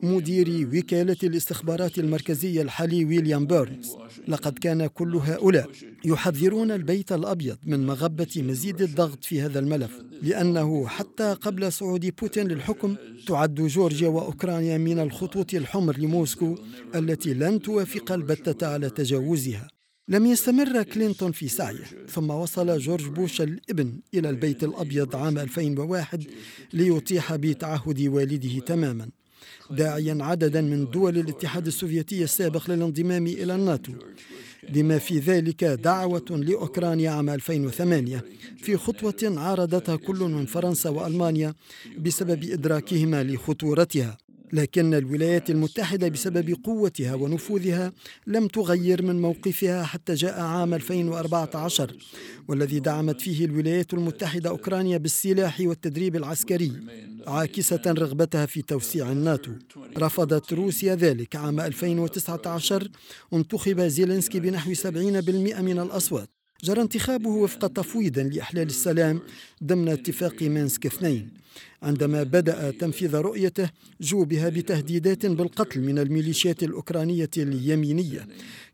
مدير 0.03 0.69
وكالة 0.75 1.17
الاستخبارات 1.23 1.99
المركزية 1.99 2.63
الحالي 2.63 3.05
ويليام 3.05 3.47
بيرنز. 3.47 3.97
لقد 4.29 4.59
كان 4.59 4.87
كل 4.87 5.17
هؤلاء 5.17 5.71
يحذرون 6.05 6.71
البيت 6.71 7.13
الأبيض 7.13 7.59
من 7.67 7.87
مغبة 7.87 8.29
مزيد 8.37 8.83
الضغط 8.83 9.25
في 9.25 9.41
هذا 9.41 9.59
الملف 9.59 10.03
لأنه 10.23 10.87
حتى 10.87 11.33
قبل 11.33 11.73
صعود 11.73 12.15
بوتين 12.21 12.49
للحكم 12.49 12.97
تعد 13.27 13.55
جورجيا 13.55 14.09
وأوكرانيا 14.09 14.79
من 14.79 14.99
الخطوط 14.99 15.55
الحمر 15.55 15.99
لموسكو 15.99 16.55
التي 16.95 17.35
لن 17.35 17.63
توافق 17.63 18.13
البتة 18.13 18.67
على 18.67 18.91
تجاوزها. 18.91 19.69
لم 20.09 20.27
يستمر 20.27 20.83
كلينتون 20.83 21.33
في 21.33 21.49
سعيه 21.49 21.85
ثم 22.09 22.31
وصل 22.31 22.79
جورج 22.79 23.09
بوش 23.09 23.41
الابن 23.41 24.01
إلى 24.15 24.31
البيت 24.31 24.65
الأبيض 24.65 25.17
عام 25.17 25.39
2001 25.39 26.25
ليطيح 26.73 27.37
بتعهد 27.37 28.01
والده 28.07 28.59
تماما 28.59 29.09
داعيا 29.71 30.19
عددا 30.21 30.61
من 30.61 30.91
دول 30.91 31.19
الاتحاد 31.19 31.67
السوفيتي 31.67 32.25
السابق 32.25 32.71
للانضمام 32.71 33.27
إلى 33.27 33.55
الناتو. 33.55 33.93
بما 34.69 34.99
في 34.99 35.19
ذلك 35.19 35.65
دعوة 35.65 36.25
لأوكرانيا 36.31 37.11
عام 37.11 37.31
2008 37.31 38.25
في 38.57 38.77
خطوة 38.77 39.15
عارضتها 39.23 39.97
كل 39.97 40.17
من 40.19 40.47
فرنسا 40.47 40.91
وألمانيا 40.91 41.55
بسبب 41.99 42.45
إدراكهما 42.45 43.23
لخطورتها. 43.25 44.19
لكن 44.53 44.95
الولايات 44.95 45.51
المتحدة 45.51 46.09
بسبب 46.09 46.57
قوتها 46.65 47.15
ونفوذها 47.15 47.93
لم 48.27 48.47
تغير 48.49 49.03
من 49.03 49.21
موقفها 49.21 49.83
حتى 49.85 50.15
جاء 50.15 50.41
عام 50.41 50.75
2014 50.75 51.97
والذي 52.49 52.81
دعمت 52.81 53.21
فيه 53.21 53.45
الولايات 53.45 53.95
المتحدة 53.95 54.51
أوكرانيا 54.51 54.99
بالسلاح 54.99 55.61
والتدريب 55.61 56.17
العسكري 56.17 56.73
عاكسة 57.27 57.83
رغبتها 57.87 58.47
في 58.47 58.63
توسيع 58.63 59.13
الناتو. 59.13 59.53
رفضت 59.99 60.53
روسيا 60.53 60.95
ذلك 60.95 61.37
عام 61.37 61.61
2019 61.61 62.89
انتخب 63.33 63.81
زيلينسكي 63.81 64.41
بنحو 64.41 64.75
70% 64.75 65.61
من 65.61 65.79
الأصوات. 65.79 66.31
جرى 66.65 66.83
انتخابه 66.83 67.31
وفق 67.31 67.67
تفويض 67.67 68.19
لإحلال 68.19 68.67
السلام 68.67 69.21
ضمن 69.65 69.89
اتفاق 69.89 70.43
مينسك 70.43 70.87
اثنين 70.87 71.29
عندما 71.83 72.23
بدأ 72.23 72.71
تنفيذ 72.71 73.17
رؤيته 73.17 73.71
جوبها 74.01 74.49
بتهديدات 74.49 75.27
بالقتل 75.27 75.81
من 75.81 75.99
الميليشيات 75.99 76.63
الأوكرانية 76.63 77.31
اليمينية. 77.37 78.29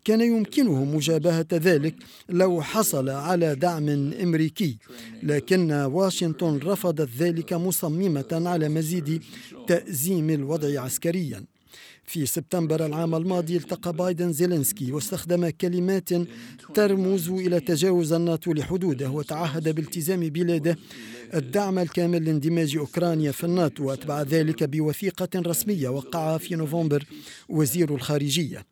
كان 0.05 0.21
يمكنه 0.21 0.85
مجابهة 0.85 1.47
ذلك 1.53 1.95
لو 2.29 2.63
حصل 2.63 3.09
على 3.09 3.55
دعم 3.55 3.89
أمريكي 4.23 4.79
لكن 5.23 5.73
واشنطن 5.73 6.59
رفضت 6.59 7.09
ذلك 7.19 7.53
مصممة 7.53 8.43
على 8.47 8.69
مزيد 8.69 9.23
تأزيم 9.67 10.31
الوضع 10.31 10.81
عسكريا. 10.81 11.45
في 12.09 12.27
سبتمبر 12.27 12.87
العام 12.87 13.15
الماضي 13.15 13.57
التقى 13.57 13.93
بايدن 13.93 14.33
زيلينسكي 14.33 14.93
واستخدم 14.93 15.49
كلمات 15.49 16.09
ترمز 16.75 17.29
إلى 17.29 17.61
تجاوز 17.61 18.13
الناتو 18.13 18.53
لحدوده 18.53 19.11
وتعهد 19.11 19.75
بالتزام 19.75 20.21
بلاده. 20.21 20.77
الدعم 21.35 21.79
الكامل 21.79 22.25
لاندماج 22.25 22.77
أوكرانيا 22.77 23.33
في 23.33 23.45
الناتو 23.45 23.85
وأتبع 23.85 24.23
ذلك 24.23 24.65
بوثيقة 24.65 25.29
رسمية 25.37 25.89
وقعها 25.89 26.39
في 26.39 26.55
نوفمبر 26.55 27.05
وزير 27.49 27.95
الخارجية. 27.95 28.67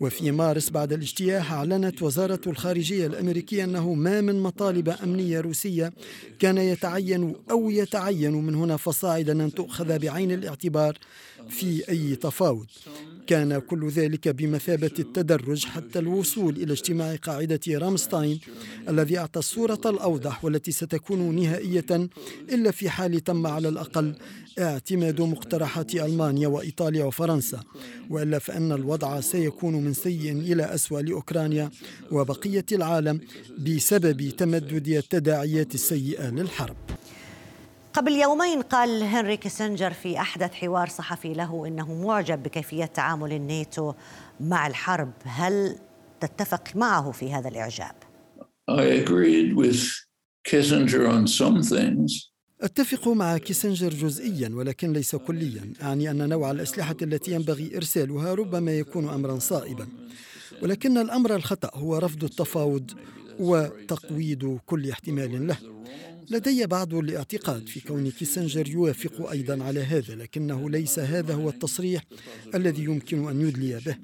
وفي 0.00 0.30
مارس 0.30 0.70
بعد 0.70 0.92
الاجتياح 0.92 1.52
أعلنت 1.52 2.02
وزارة 2.02 2.40
الخارجية 2.46 3.06
الأمريكية 3.06 3.64
أنه 3.64 3.94
ما 3.94 4.20
من 4.20 4.40
مطالب 4.42 4.88
أمنية 4.88 5.40
روسية 5.40 5.92
كان 6.38 6.58
يتعين 6.58 7.34
أو 7.50 7.70
يتعين 7.70 8.32
من 8.32 8.54
هنا 8.54 8.76
فصاعدا 8.76 9.44
أن 9.44 9.54
تؤخذ 9.54 9.98
بعين 9.98 10.32
الاعتبار 10.32 10.98
في 11.48 11.88
أي 11.88 12.16
تفاوض 12.16 12.66
كان 13.30 13.58
كل 13.58 13.88
ذلك 13.88 14.28
بمثابة 14.28 14.90
التدرج 14.98 15.66
حتى 15.66 15.98
الوصول 15.98 16.56
إلى 16.56 16.72
اجتماع 16.72 17.16
قاعدة 17.16 17.60
رامستاين 17.68 18.40
الذي 18.88 19.18
أعطى 19.18 19.38
الصورة 19.38 19.80
الأوضح 19.86 20.44
والتي 20.44 20.72
ستكون 20.72 21.36
نهائية 21.36 22.08
إلا 22.52 22.70
في 22.70 22.90
حال 22.90 23.20
تم 23.20 23.46
على 23.46 23.68
الأقل 23.68 24.14
اعتماد 24.58 25.20
مقترحات 25.20 25.94
ألمانيا 25.94 26.48
وإيطاليا 26.48 27.04
وفرنسا. 27.04 27.60
وإلا 28.10 28.38
فإن 28.38 28.72
الوضع 28.72 29.20
سيكون 29.20 29.74
من 29.74 29.92
سيء 29.92 30.32
إلى 30.32 30.74
أسوأ 30.74 31.00
لأوكرانيا 31.00 31.70
وبقية 32.12 32.66
العالم 32.72 33.20
بسبب 33.58 34.28
تمدد 34.30 34.88
التداعيات 34.88 35.74
السيئة 35.74 36.30
للحرب. 36.30 36.76
قبل 37.92 38.12
يومين 38.12 38.62
قال 38.62 39.02
هنري 39.02 39.36
كيسنجر 39.36 39.92
في 39.92 40.20
أحدث 40.20 40.52
حوار 40.52 40.88
صحفي 40.88 41.34
له 41.34 41.66
إنه 41.66 41.94
معجب 41.94 42.42
بكيفية 42.42 42.84
تعامل 42.84 43.32
الناتو 43.32 43.92
مع 44.40 44.66
الحرب. 44.66 45.12
هل 45.24 45.78
تتفق 46.20 46.76
معه 46.76 47.10
في 47.10 47.32
هذا 47.32 47.48
الإعجاب؟ 47.48 47.94
I 48.70 48.82
agreed 48.82 49.56
with 49.56 49.80
Kissinger 50.48 51.08
on 51.08 51.26
some 51.26 51.62
things. 51.62 52.30
أتفق 52.60 53.08
مع 53.08 53.38
كيسنجر 53.38 53.88
جزئيا 53.88 54.50
ولكن 54.54 54.92
ليس 54.92 55.16
كليا 55.16 55.72
أعني 55.82 56.10
أن 56.10 56.28
نوع 56.28 56.50
الأسلحة 56.50 56.96
التي 57.02 57.30
ينبغي 57.32 57.76
إرسالها 57.76 58.34
ربما 58.34 58.72
يكون 58.72 59.08
أمرا 59.08 59.38
صائبا. 59.38 59.88
ولكن 60.62 60.98
الأمر 60.98 61.34
الخطأ 61.34 61.70
هو 61.74 61.98
رفض 61.98 62.24
التفاوض 62.24 62.90
وتقويض 63.40 64.58
كل 64.66 64.90
احتمال 64.90 65.46
له. 65.46 65.56
لدي 66.30 66.66
بعض 66.66 66.94
الاعتقاد 66.94 67.66
في 67.66 67.80
كون 67.80 68.10
كيسنجر 68.10 68.68
يوافق 68.68 69.30
أيضا 69.30 69.64
على 69.64 69.80
هذا 69.80 70.14
لكنه 70.14 70.70
ليس 70.70 70.98
هذا 70.98 71.34
هو 71.34 71.48
التصريح 71.48 72.04
الذي 72.54 72.84
يمكن 72.84 73.28
أن 73.28 73.40
يدلي 73.40 73.80
به. 73.86 73.96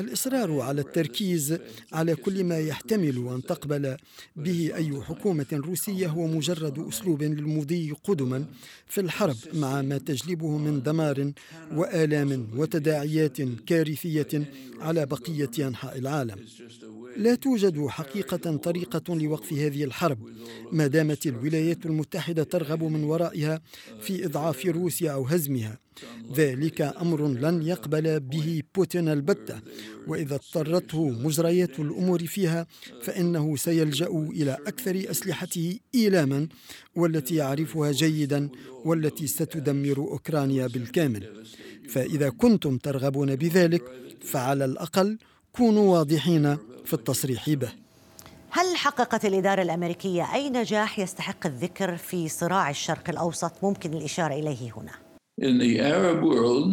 الإصرار 0.00 0.60
على 0.60 0.80
التركيز 0.80 1.58
على 1.92 2.14
كل 2.14 2.44
ما 2.44 2.58
يحتمل 2.58 3.28
أن 3.34 3.42
تقبل 3.42 3.96
به 4.36 4.70
أي 4.74 5.00
حكومة 5.02 5.46
روسية 5.52 6.06
هو 6.06 6.26
مجرد 6.26 6.78
أسلوب 6.88 7.22
للمضي 7.22 7.90
قدما 8.04 8.44
في 8.86 9.00
الحرب 9.00 9.36
مع 9.54 9.82
ما 9.82 9.98
تجلبه 9.98 10.58
من 10.58 10.82
دمار 10.82 11.32
وآلام 11.72 12.48
وتداعيات 12.56 13.42
كارثية 13.42 14.50
على 14.80 15.06
بقية 15.06 15.68
أنحاء 15.68 15.98
العالم. 15.98 16.36
لا 17.16 17.34
توجد 17.34 17.86
حقيقة 17.86 18.56
طريقة 18.56 19.14
لوقف 19.14 19.52
هذه 19.52 19.84
الحرب 19.84 20.18
ما 20.72 20.86
دامت 20.86 21.26
الولايات 21.26 21.86
المتحدة 21.86 22.42
ترغب 22.42 22.82
من 22.84 23.04
ورائها 23.04 23.60
في 24.00 24.26
إضعاف 24.26 24.66
روسيا 24.66 25.10
أو 25.12 25.24
هزمها. 25.24 25.78
ذلك 26.34 26.80
أمر 26.80 27.28
لن 27.28 27.62
يقبل 27.62 28.20
به 28.20 28.62
بوتين 28.74 29.08
البتة 29.08 29.60
وإذا 30.06 30.34
اضطرته 30.34 31.08
مجريات 31.08 31.80
الأمور 31.80 32.26
فيها 32.26 32.66
فإنه 33.02 33.56
سيلجأ 33.56 34.06
إلى 34.06 34.58
أكثر 34.66 35.02
أسلحته 35.10 35.78
إيلاما 35.94 36.48
والتي 36.96 37.34
يعرفها 37.34 37.92
جيدا 37.92 38.48
والتي 38.84 39.26
ستدمر 39.26 39.98
أوكرانيا 39.98 40.66
بالكامل. 40.66 41.46
فإذا 41.88 42.28
كنتم 42.28 42.78
ترغبون 42.78 43.36
بذلك 43.36 43.82
فعلى 44.24 44.64
الأقل 44.64 45.18
كونوا 45.52 45.98
واضحين 45.98 46.56
في 46.84 46.92
التصريح 46.94 47.50
به. 47.50 47.72
هل 48.50 48.76
حققت 48.76 49.24
الإدارة 49.24 49.62
الأمريكية 49.62 50.34
أي 50.34 50.50
نجاح 50.50 50.98
يستحق 50.98 51.46
الذكر 51.46 51.96
في 51.96 52.28
صراع 52.28 52.70
الشرق 52.70 53.10
الأوسط؟ 53.10 53.52
ممكن 53.62 53.94
الإشارة 53.94 54.34
إليه 54.34 54.72
هنا؟ 54.76 55.01
In 55.42 55.58
the 55.58 55.80
Arab 55.80 56.22
world, 56.22 56.70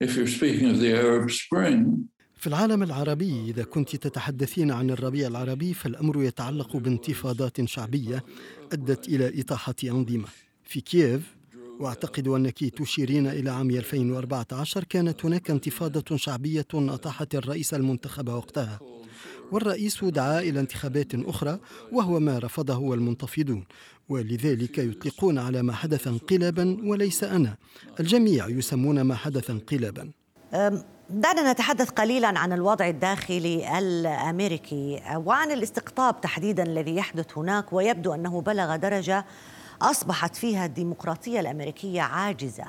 if 0.00 0.16
you're 0.16 0.34
speaking 0.38 0.70
of 0.70 0.80
the 0.80 0.92
Arab 1.04 1.30
Spring, 1.30 2.08
في 2.36 2.46
العالم 2.46 2.82
العربي 2.82 3.50
إذا 3.50 3.64
كنت 3.64 3.96
تتحدثين 3.96 4.70
عن 4.70 4.90
الربيع 4.90 5.28
العربي 5.28 5.74
فالأمر 5.74 6.22
يتعلق 6.22 6.76
بانتفاضات 6.76 7.64
شعبية 7.64 8.24
أدت 8.72 9.08
إلى 9.08 9.40
إطاحة 9.40 9.74
أنظمة. 9.84 10.28
في 10.64 10.80
كييف 10.80 11.36
وأعتقد 11.80 12.28
أنك 12.28 12.64
تشيرين 12.64 13.26
إلى 13.26 13.50
عام 13.50 13.70
2014 13.70 14.84
كانت 14.84 15.24
هناك 15.24 15.50
انتفاضة 15.50 16.16
شعبية 16.16 16.66
أطاحت 16.74 17.34
الرئيس 17.34 17.74
المنتخب 17.74 18.28
وقتها. 18.28 18.80
والرئيس 19.52 20.04
دعا 20.04 20.40
إلى 20.40 20.60
انتخابات 20.60 21.14
أخرى 21.14 21.58
وهو 21.92 22.20
ما 22.20 22.38
رفضه 22.38 22.94
المنتفضون. 22.94 23.64
ولذلك 24.08 24.78
يطلقون 24.78 25.38
على 25.38 25.62
ما 25.62 25.72
حدث 25.72 26.06
انقلابا 26.06 26.76
وليس 26.84 27.24
أنا. 27.24 27.56
الجميع 28.00 28.48
يسمون 28.48 29.00
ما 29.00 29.14
حدث 29.14 29.50
انقلابا. 29.50 30.10
دعنا 31.10 31.52
نتحدث 31.52 31.90
قليلا 31.90 32.38
عن 32.38 32.52
الوضع 32.52 32.88
الداخلي 32.88 33.78
الأمريكي 33.78 35.02
وعن 35.16 35.52
الاستقطاب 35.52 36.20
تحديدا 36.20 36.62
الذي 36.62 36.96
يحدث 36.96 37.38
هناك 37.38 37.72
ويبدو 37.72 38.14
أنه 38.14 38.40
بلغ 38.40 38.76
درجة 38.76 39.24
أصبحت 39.82 40.36
فيها 40.36 40.66
الديمقراطية 40.66 41.40
الأمريكية 41.40 42.00
عاجزة 42.00 42.64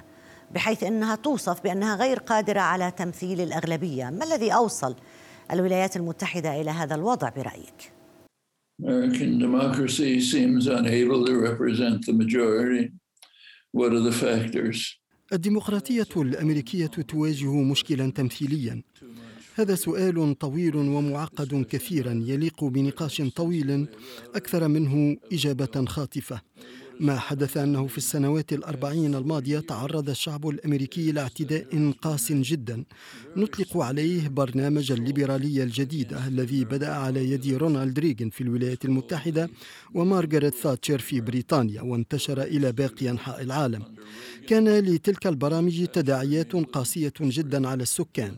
بحيث 0.52 0.84
إنها 0.84 1.16
توصف 1.16 1.62
بأنها 1.64 1.96
غير 1.96 2.20
قادرة 2.20 2.60
على 2.60 2.92
تمثيل 2.92 3.42
الأغلبية، 3.42 4.10
ما 4.10 4.26
الذي 4.26 4.54
أوصل 4.54 4.96
الولايات 5.54 5.96
المتحدة 5.96 6.62
إلى 6.62 6.72
هذا 6.72 6.96
الوضع 6.96 7.30
برأيك؟ 7.30 7.92
American 8.82 9.40
democracy 9.40 10.22
seems 10.22 10.68
unable 10.68 11.26
to 11.26 11.34
represent 11.50 12.06
the 12.06 12.14
majority. 12.14 12.92
What 13.72 13.92
are 13.94 14.00
the 14.00 14.12
factors? 14.12 15.00
الديمقراطية 15.34 16.08
الأمريكية 16.18 16.88
تواجه 16.88 17.54
مشكلا 17.54 18.12
تمثيليا 18.12 18.84
هذا 19.56 19.76
سؤال 19.76 20.38
طويل 20.38 20.76
ومعقد 20.76 21.66
كثيرا 21.70 22.24
يليق 22.26 22.64
بنقاش 22.64 23.22
طويل 23.22 23.88
أكثر 24.36 24.68
منه 24.68 25.18
إجابة 25.34 25.86
خاطفة 25.86 26.42
ما 27.00 27.20
حدث 27.20 27.58
أنه 27.58 27.88
في 27.88 27.98
السنوات 27.98 28.54
الأربعين 28.54 29.16
الماضية 29.16 29.60
تعرض 29.60 30.10
الشعب 30.10 30.48
الأمريكي 30.48 31.12
لاعتداء 31.12 31.92
قاس 32.02 32.32
جدا 32.32 32.84
نطلق 33.36 33.78
عليه 33.78 34.28
برنامج 34.28 34.92
الليبرالية 34.92 35.64
الجديدة 35.64 36.28
الذي 36.28 36.66
بدأ 36.66 36.90
على 36.90 37.32
يد 37.32 37.54
رونالد 37.54 38.00
ريغن 38.00 38.30
في 38.30 38.42
الولايات 38.42 38.86
المتحدة 38.86 39.50
ومارغريت 39.94 40.54
ثاتشر 40.56 41.00
في 41.00 41.22
بريطانيا 41.22 41.82
وانتشر 41.82 42.42
إلى 42.42 42.72
باقي 42.72 43.10
أنحاء 43.10 43.42
العالم. 43.42 43.84
كان 44.48 44.80
لتلك 44.80 45.28
البرامج 45.28 45.86
تداعيات 45.86 46.56
قاسية 46.56 47.14
جدا 47.22 47.68
على 47.68 47.84
السكان. 47.84 48.36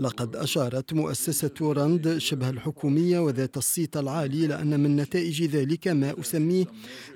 لقد 0.00 0.36
أشارت 0.36 0.92
مؤسسة 0.92 1.54
راند 1.60 2.18
شبه 2.18 2.50
الحكومية 2.50 3.18
وذات 3.18 3.56
الصيت 3.56 3.96
العالي 3.96 4.46
إلى 4.46 4.62
أن 4.62 4.80
من 4.80 4.96
نتائج 4.96 5.42
ذلك 5.42 5.88
ما 5.88 6.20
أسميه 6.20 6.64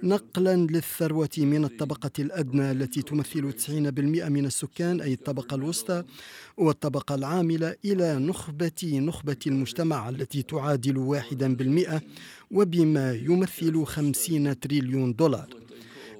نقلا 0.02 0.56
للثروة 0.56 1.30
من 1.38 1.64
الطبقة 1.64 2.10
الأدنى 2.18 2.70
التي 2.70 3.02
تمثل 3.02 3.52
90% 3.52 3.68
من 4.28 4.46
السكان 4.46 5.00
أي 5.00 5.12
الطبقة 5.12 5.54
الوسطى 5.54 6.04
والطبقة 6.56 7.14
العاملة 7.14 7.74
إلى 7.84 8.18
نخبة 8.18 8.70
نخبة 8.84 9.36
المجتمع 9.46 10.08
التي 10.08 10.42
تعادل 10.42 10.96
واحدا 10.98 11.54
بالمئة 11.54 12.02
وبما 12.50 13.12
يمثل 13.12 13.84
خمسين 13.84 14.60
تريليون 14.60 15.14
دولار. 15.14 15.63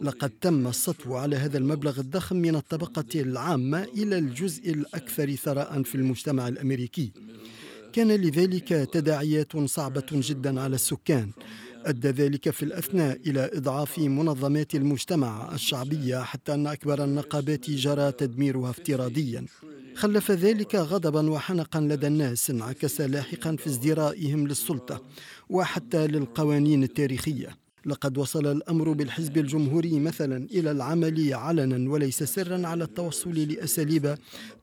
لقد 0.05 0.31
تم 0.41 0.67
السطو 0.67 1.15
على 1.15 1.37
هذا 1.37 1.59
المبلغ 1.59 2.01
الضخم 2.01 2.37
من 2.37 2.57
الطبقة 2.57 3.21
العامة 3.21 3.85
إلى 3.85 4.19
الجزء 4.19 4.71
الأكثر 4.71 5.35
ثراء 5.35 5.83
في 5.83 5.95
المجتمع 5.95 6.49
الأمريكي. 6.49 7.13
كان 7.93 8.13
لذلك 8.13 8.69
تداعيات 8.69 9.57
صعبة 9.57 10.07
جدا 10.13 10.61
على 10.61 10.75
السكان. 10.75 11.31
أدى 11.85 12.09
ذلك 12.09 12.51
في 12.51 12.63
الأثناء 12.63 13.21
إلى 13.27 13.51
إضعاف 13.55 13.99
منظمات 13.99 14.75
المجتمع 14.75 15.55
الشعبية 15.55 16.23
حتى 16.23 16.55
أن 16.55 16.67
أكبر 16.67 17.05
النقابات 17.05 17.71
جرى 17.71 18.13
تدميرها 18.13 18.71
افتراضيا. 18.71 19.45
خلف 19.95 20.31
ذلك 20.31 20.75
غضبا 20.75 21.31
وحنقا 21.31 21.81
لدى 21.81 22.07
الناس 22.07 22.51
انعكس 22.51 23.01
لاحقا 23.01 23.57
في 23.57 23.67
ازدرائهم 23.67 24.49
للسلطة 24.49 25.03
وحتى 25.51 26.07
للقوانين 26.07 26.83
التاريخية. 26.83 27.64
لقد 27.87 28.19
وصل 28.19 28.47
الأمر 28.47 28.93
بالحزب 28.93 29.39
الجمهوري 29.39 30.01
مثلا 30.01 30.47
إلى 30.51 30.71
العمل 30.71 31.35
علنا 31.35 31.91
وليس 31.91 32.23
سرا 32.23 32.67
على 32.67 32.85
التوصل 32.85 33.35
لأساليب 33.35 34.15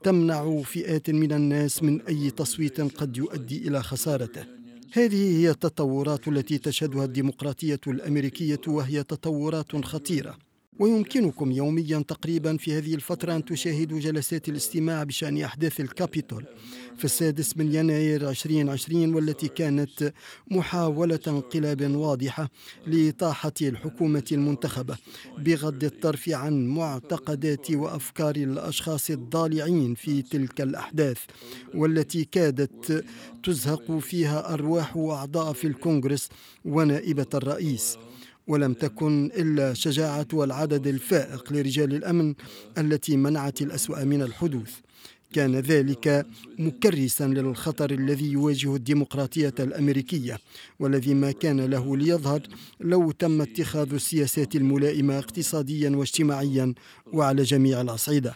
تمنع 0.03 0.61
فئات 0.61 1.09
من 1.09 1.31
الناس 1.31 1.83
من 1.83 2.01
أي 2.01 2.29
تصويت 2.29 2.81
قد 2.81 3.17
يؤدي 3.17 3.67
إلى 3.67 3.83
خسارته. 3.83 4.45
هذه 4.93 5.39
هي 5.39 5.49
التطورات 5.49 6.27
التي 6.27 6.57
تشهدها 6.57 7.05
الديمقراطية 7.05 7.79
الأمريكية 7.87 8.61
وهي 8.67 9.03
تطورات 9.03 9.85
خطيرة. 9.85 10.37
ويمكنكم 10.81 11.51
يوميا 11.51 12.03
تقريبا 12.07 12.57
في 12.57 12.77
هذه 12.77 12.95
الفترة 12.95 13.35
أن 13.35 13.45
تشاهدوا 13.45 13.99
جلسات 13.99 14.49
الاستماع 14.49 15.03
بشأن 15.03 15.41
أحداث 15.41 15.79
الكابيتول 15.79 16.45
في 16.97 17.05
السادس 17.05 17.57
من 17.57 17.73
يناير 17.73 18.29
2020 18.29 19.15
والتي 19.15 19.47
كانت 19.47 20.13
محاولة 20.51 21.19
انقلاب 21.27 21.95
واضحة 21.95 22.49
لإطاحة 22.87 23.53
الحكومة 23.61 24.23
المنتخبة 24.31 24.97
بغض 25.37 25.83
الطرف 25.83 26.29
عن 26.29 26.67
معتقدات 26.67 27.71
وأفكار 27.71 28.35
الأشخاص 28.35 29.09
الضالعين 29.09 29.95
في 29.95 30.21
تلك 30.21 30.61
الأحداث 30.61 31.19
والتي 31.75 32.25
كادت 32.25 33.05
تزهق 33.43 33.97
فيها 33.97 34.53
أرواح 34.53 34.97
أعضاء 34.97 35.53
في 35.53 35.67
الكونغرس 35.67 36.29
ونائبة 36.65 37.27
الرئيس. 37.33 37.97
ولم 38.47 38.73
تكن 38.73 39.25
إلا 39.25 39.73
شجاعة 39.73 40.27
والعدد 40.33 40.87
الفائق 40.87 41.53
لرجال 41.53 41.93
الأمن 41.93 42.33
التي 42.77 43.17
منعت 43.17 43.61
الأسوأ 43.61 44.03
من 44.03 44.21
الحدوث. 44.21 44.71
كان 45.33 45.55
ذلك 45.55 46.25
مكرسا 46.59 47.23
للخطر 47.23 47.91
الذي 47.91 48.31
يواجه 48.31 48.75
الديمقراطية 48.75 49.53
الأمريكية 49.59 50.37
والذي 50.79 51.13
ما 51.13 51.31
كان 51.31 51.61
له 51.61 51.97
ليظهر 51.97 52.41
لو 52.79 53.11
تم 53.11 53.41
اتخاذ 53.41 53.93
السياسات 53.93 54.55
الملائمة 54.55 55.19
اقتصاديا 55.19 55.89
واجتماعيا 55.89 56.73
وعلى 57.13 57.43
جميع 57.43 57.81
الأصعدة. 57.81 58.35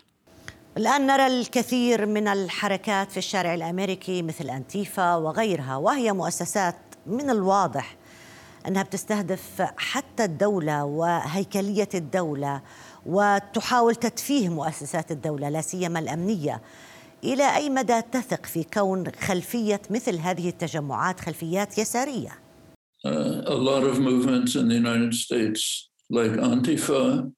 الآن 0.78 1.08
نرى 1.08 1.28
الكثير 1.28 2.06
من 2.06 2.28
الحركات 2.28 3.12
في 3.12 3.18
الشارع 3.18 3.54
الأمريكي 3.54 4.22
مثل 4.22 4.50
أنتيفا 4.50 5.16
وغيرها 5.16 5.78
وهي 5.78 6.14
مؤسسات 6.14 6.76
من 7.08 7.30
الواضح 7.30 7.98
أنها 8.68 8.84
بتستهدف 8.84 9.62
حتى 9.78 10.24
الدولة 10.24 10.86
وهيكلية 10.86 11.90
الدولة 11.94 12.62
وتحاول 13.06 13.96
تتفيه 13.96 14.50
مؤسسات 14.50 15.12
الدولة 15.12 15.50
لا 15.50 15.62
سيما 15.62 16.00
الأمنية. 16.00 16.62
إلى 17.24 17.56
أي 17.56 17.70
مدى 17.70 18.02
تثق 18.02 18.46
في 18.46 18.64
كون 18.64 19.04
خلفية 19.20 19.82
مثل 19.90 20.16
هذه 20.16 20.50
التجمعات 20.50 21.20
خلفيات 21.20 21.78
يسارية؟ 21.78 22.46
Uh, 23.06 23.10
a 23.46 23.54
lot 23.54 23.84
of 23.84 24.00
movements 24.00 24.56
in 24.56 24.68
the 24.68 24.76
United 24.76 25.14
States 25.14 25.90
like 26.10 26.38
Antifa. 26.40 27.30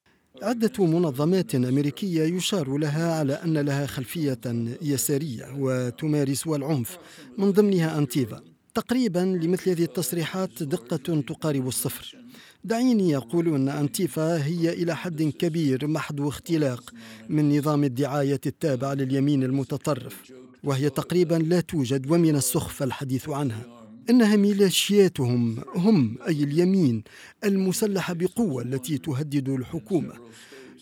عدة 0.42 0.84
منظمات 0.84 1.54
أمريكية 1.54 2.22
يشار 2.36 2.76
لها 2.76 3.18
على 3.18 3.32
أن 3.32 3.58
لها 3.58 3.86
خلفية 3.86 4.40
يسارية 4.82 5.46
وتمارس 5.58 6.46
العنف 6.46 6.98
من 7.38 7.50
ضمنها 7.52 7.98
أنتيفا. 7.98 8.40
تقريبا 8.78 9.18
لمثل 9.18 9.70
هذه 9.70 9.82
التصريحات 9.82 10.62
دقة 10.62 11.20
تقارب 11.20 11.68
الصفر. 11.68 12.16
دعيني 12.64 13.16
أقول 13.16 13.54
أن 13.54 13.68
أنتيفا 13.68 14.44
هي 14.44 14.72
إلى 14.72 14.96
حد 14.96 15.22
كبير 15.22 15.86
محض 15.86 16.20
اختلاق 16.20 16.94
من 17.28 17.58
نظام 17.58 17.84
الدعاية 17.84 18.40
التابع 18.46 18.92
لليمين 18.92 19.42
المتطرف 19.42 20.32
وهي 20.64 20.90
تقريبا 20.90 21.34
لا 21.34 21.60
توجد 21.60 22.10
ومن 22.10 22.36
السخف 22.36 22.82
الحديث 22.82 23.28
عنها. 23.28 23.66
انها 24.10 24.36
ميليشياتهم 24.36 25.56
هم 25.76 26.18
أي 26.28 26.42
اليمين 26.44 27.02
المسلحة 27.44 28.14
بقوة 28.14 28.62
التي 28.62 28.98
تهدد 28.98 29.48
الحكومة. 29.48 30.14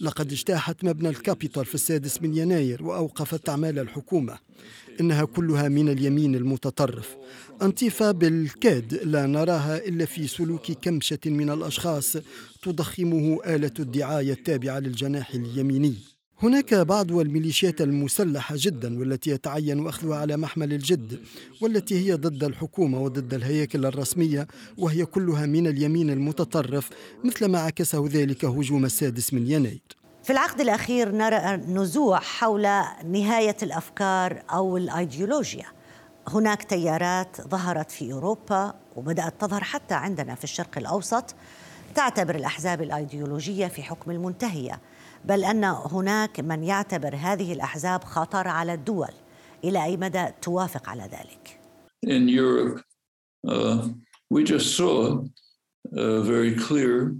لقد 0.00 0.32
اجتاحت 0.32 0.84
مبنى 0.84 1.08
الكابيتال 1.08 1.64
في 1.64 1.74
السادس 1.74 2.22
من 2.22 2.36
يناير 2.36 2.84
وأوقفت 2.84 3.48
أعمال 3.48 3.78
الحكومة. 3.78 4.38
إنها 5.00 5.24
كلها 5.24 5.68
من 5.68 5.88
اليمين 5.88 6.34
المتطرف. 6.34 7.16
أنتيفا 7.62 8.10
بالكاد 8.10 8.94
لا 8.94 9.26
نراها 9.26 9.76
إلا 9.76 10.04
في 10.04 10.26
سلوك 10.26 10.72
كمشة 10.72 11.18
من 11.26 11.50
الأشخاص 11.50 12.16
تضخمه 12.62 13.40
آلة 13.46 13.72
الدعاية 13.78 14.32
التابعة 14.32 14.78
للجناح 14.78 15.34
اليميني. 15.34 16.15
هناك 16.42 16.74
بعض 16.74 17.12
الميليشيات 17.12 17.80
المسلحة 17.80 18.54
جدا 18.58 18.98
والتي 18.98 19.30
يتعين 19.30 19.88
أخذها 19.88 20.16
على 20.16 20.36
محمل 20.36 20.72
الجد 20.72 21.20
والتي 21.60 22.06
هي 22.06 22.14
ضد 22.14 22.44
الحكومة 22.44 23.00
وضد 23.02 23.34
الهياكل 23.34 23.86
الرسمية 23.86 24.46
وهي 24.78 25.04
كلها 25.04 25.46
من 25.46 25.66
اليمين 25.66 26.10
المتطرف 26.10 26.90
مثل 27.24 27.46
ما 27.46 27.58
عكسه 27.58 28.08
ذلك 28.08 28.44
هجوم 28.44 28.84
السادس 28.84 29.34
من 29.34 29.50
يناير. 29.50 29.82
في 30.24 30.32
العقد 30.32 30.60
الأخير 30.60 31.12
نرى 31.12 31.56
نزوع 31.56 32.18
حول 32.18 32.62
نهاية 33.04 33.56
الأفكار 33.62 34.42
أو 34.50 34.76
الأيديولوجيا. 34.76 35.66
هناك 36.28 36.62
تيارات 36.62 37.48
ظهرت 37.48 37.90
في 37.90 38.12
أوروبا 38.12 38.74
وبدأت 38.96 39.40
تظهر 39.40 39.64
حتى 39.64 39.94
عندنا 39.94 40.34
في 40.34 40.44
الشرق 40.44 40.78
الأوسط 40.78 41.34
تعتبر 41.94 42.34
الأحزاب 42.34 42.82
الأيديولوجية 42.82 43.66
في 43.66 43.82
حكم 43.82 44.10
المنتهية. 44.10 44.80
بل 45.26 45.44
أن 45.44 45.64
هناك 45.64 46.40
من 46.40 46.64
يعتبر 46.64 47.16
هذه 47.16 47.52
الأحزاب 47.52 48.04
خطر 48.04 48.48
على 48.48 48.74
الدول. 48.74 49.12
إلى 49.64 49.84
أي 49.84 49.96
مدى 49.96 50.26
توافق 50.42 50.88
على 50.88 51.02
ذلك؟ 51.02 51.60
In 52.06 52.28
Europe, 52.28 52.82
uh, 53.48 53.88
we 54.30 54.44
just 54.44 54.76
saw 54.76 55.24
uh, 55.92 56.20
very 56.22 56.54
clear. 56.54 57.12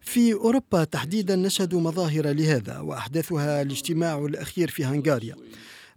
في 0.00 0.32
أوروبا 0.34 0.84
تحديدا 0.84 1.36
نشهد 1.36 1.74
مظاهر 1.74 2.32
لهذا 2.32 2.78
وأحدثها 2.78 3.62
الاجتماع 3.62 4.18
الأخير 4.18 4.70
في 4.70 4.84
هنغاريا. 4.84 5.36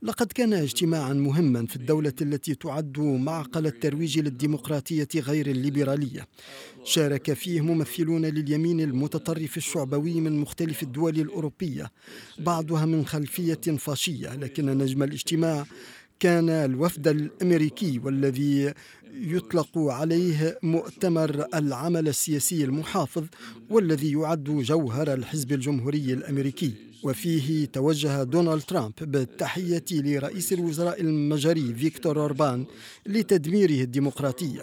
لقد 0.04 0.32
كان 0.32 0.54
اجتماعا 0.54 1.14
مهما 1.14 1.66
في 1.66 1.76
الدولة 1.76 2.14
التي 2.22 2.56
تعد 2.56 3.00
معقل 3.00 3.66
الترويج 3.68 4.20
للديمقراطية 4.20 5.08
غير 5.16 5.48
الليبرالية. 5.48 6.28
شارك 6.84 7.34
فيه 7.34 7.62
ممثلون 7.62 8.26
لليمين 8.26 8.82
المتطرف 8.82 9.58
الشعبوي 9.58 10.22
من 10.22 10.40
مختلف 10.40 10.84
الدول 10.84 11.20
الأوروبية 11.20 11.92
بعضها 12.40 12.86
من 12.86 13.06
خلفية 13.06 13.78
فاشية 13.78 14.36
لكن 14.36 14.66
نجم 14.66 15.04
الاجتماع 15.04 15.66
كان 16.24 16.50
الوفد 16.50 17.08
الأمريكي 17.08 18.00
والذي 18.04 18.74
يطلق 19.14 19.78
عليه 19.78 20.60
مؤتمر 20.64 21.46
العمل 21.54 22.08
السياسي 22.08 22.64
المحافظ 22.64 23.24
والذي 23.70 24.12
يعد 24.12 24.44
جوهر 24.44 25.14
الحزب 25.14 25.52
الجمهوري 25.52 26.14
الأمريكي. 26.14 26.74
وفيه 27.04 27.66
توجه 27.66 28.24
دونالد 28.24 28.62
ترامب 28.62 28.94
بالتحية 29.02 29.86
لرئيس 29.92 30.54
الوزراء 30.54 31.02
المجري 31.02 31.74
فيكتور 31.74 32.22
أوربان 32.22 32.66
لتدميره 33.06 33.84
الديمقراطية. 33.84 34.62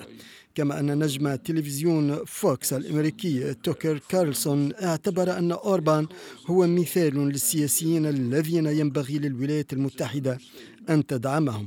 كما 0.54 0.80
أن 0.80 0.98
نجم 1.04 1.34
تلفزيون 1.34 2.24
فوكس 2.24 2.72
الأمريكي 2.72 3.54
توكر 3.54 4.00
كارلسون 4.08 4.72
اعتبر 4.74 5.38
أن 5.38 5.52
أوربان 5.52 6.06
هو 6.46 6.66
مثال 6.66 7.28
للسياسيين 7.28 8.06
الذين 8.06 8.66
ينبغي 8.66 9.18
للولايات 9.18 9.72
المتحدة 9.72 10.38
أن 10.90 11.06
تدعمهم. 11.06 11.66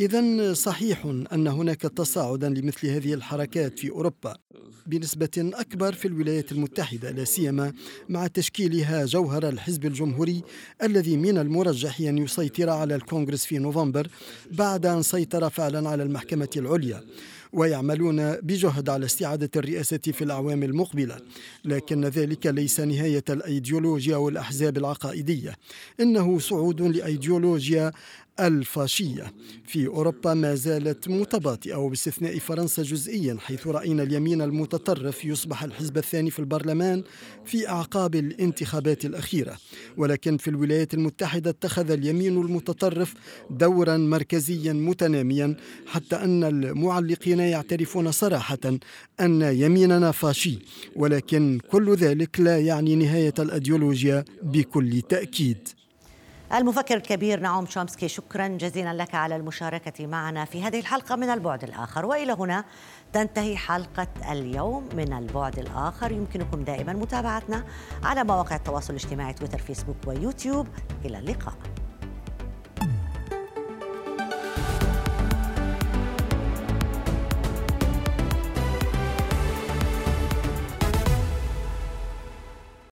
إذا 0.00 0.52
صحيح 0.52 1.06
أن 1.32 1.46
هناك 1.46 1.80
تصاعدا 1.80 2.48
لمثل 2.48 2.86
هذه 2.86 3.14
الحركات 3.14 3.78
في 3.78 3.90
أوروبا 3.90 4.36
بنسبة 4.86 5.30
أكبر 5.36 5.92
في 5.92 6.08
الولايات 6.08 6.52
المتحدة 6.52 7.10
لا 7.10 7.24
سيما 7.24 7.72
مع 8.08 8.26
تشكيلها 8.26 9.04
جوهر 9.04 9.48
الحزب 9.48 9.86
الجمهوري 9.86 10.42
الذي 10.82 11.16
من 11.16 11.38
المرجح 11.38 12.00
أن 12.00 12.18
يسيطر 12.18 12.70
على 12.70 12.94
الكونغرس 12.94 13.44
في 13.44 13.58
نوفمبر 13.58 14.08
بعد 14.52 14.86
أن 14.86 15.02
سيطر 15.02 15.50
فعلا 15.50 15.88
على 15.88 16.02
المحكمة 16.02 16.48
العليا. 16.56 17.04
ويعملون 17.54 18.32
بجهد 18.36 18.88
على 18.88 19.06
استعادة 19.06 19.50
الرئاسة 19.56 19.98
في 19.98 20.24
الأعوام 20.24 20.62
المقبلة. 20.62 21.16
لكن 21.64 22.04
ذلك 22.04 22.46
ليس 22.46 22.80
نهاية 22.80 23.24
الأيديولوجيا 23.30 24.16
والأحزاب 24.16 24.76
العقائدية. 24.76 25.56
إنه 26.00 26.38
صعود 26.38 26.82
لأيديولوجيا 26.82 27.92
الفاشية. 28.40 29.32
في 29.66 29.86
أوروبا 29.86 30.34
ما 30.34 30.54
زالت 30.54 31.08
متباطئة 31.08 31.74
وباستثناء 31.74 32.38
فرنسا 32.38 32.82
جزئيا 32.82 33.36
حيث 33.40 33.66
رأينا 33.66 34.02
اليمين 34.02 34.42
المتطرف 34.42 35.24
يصبح 35.24 35.62
الحزب 35.64 35.98
الثاني 35.98 36.30
في 36.30 36.38
البرلمان 36.38 37.02
في 37.44 37.68
أعقاب 37.68 38.14
الانتخابات 38.14 39.04
الأخيرة. 39.04 39.56
ولكن 39.96 40.36
في 40.36 40.48
الولايات 40.48 40.94
المتحدة 40.94 41.50
اتخذ 41.50 41.90
اليمين 41.90 42.38
المتطرف 42.38 43.14
دورا 43.50 43.96
مركزيا 43.96 44.72
متناميا 44.72 45.56
حتى 45.86 46.16
أن 46.16 46.44
المعلقين 46.44 47.40
يعترفون 47.40 48.12
صراحة 48.12 48.78
أن 49.20 49.42
يميننا 49.42 50.10
فاشي. 50.10 50.58
ولكن 50.96 51.60
كل 51.70 51.94
ذلك 51.94 52.40
لا 52.40 52.58
يعني 52.58 52.96
نهاية 52.96 53.34
الأيديولوجيا 53.38 54.24
بكل 54.42 55.02
تأكيد. 55.08 55.68
المفكر 56.54 56.96
الكبير 56.96 57.40
نعوم 57.40 57.66
شومسكي 57.66 58.08
شكرا 58.08 58.48
جزيلا 58.48 58.94
لك 58.94 59.14
على 59.14 59.36
المشاركة 59.36 60.06
معنا 60.06 60.44
في 60.44 60.62
هذه 60.62 60.80
الحلقة 60.80 61.16
من 61.16 61.30
البعد 61.30 61.64
الآخر. 61.64 62.06
وإلى 62.06 62.32
هنا 62.32 62.64
تنتهي 63.12 63.56
حلقة 63.56 64.32
اليوم 64.32 64.88
من 64.96 65.12
البعد 65.12 65.58
الآخر. 65.58 66.12
يمكنكم 66.12 66.64
دائما 66.64 66.92
متابعتنا 66.92 67.64
على 68.02 68.24
مواقع 68.24 68.56
التواصل 68.56 68.90
الاجتماعي 68.90 69.32
تويتر 69.32 69.58
فيسبوك 69.58 69.96
ويوتيوب. 70.06 70.68
إلى 71.04 71.18
اللقاء. 71.18 71.54